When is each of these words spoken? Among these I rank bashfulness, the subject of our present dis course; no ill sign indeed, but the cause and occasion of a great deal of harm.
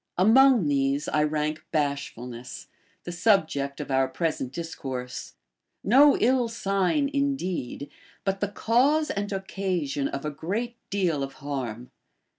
Among 0.17 0.65
these 0.67 1.07
I 1.07 1.21
rank 1.21 1.63
bashfulness, 1.71 2.69
the 3.03 3.11
subject 3.11 3.79
of 3.79 3.91
our 3.91 4.07
present 4.07 4.51
dis 4.51 4.73
course; 4.73 5.35
no 5.83 6.17
ill 6.17 6.47
sign 6.47 7.07
indeed, 7.13 7.87
but 8.23 8.39
the 8.39 8.47
cause 8.47 9.11
and 9.11 9.31
occasion 9.31 10.07
of 10.07 10.25
a 10.25 10.31
great 10.31 10.75
deal 10.89 11.21
of 11.21 11.33
harm. 11.33 11.91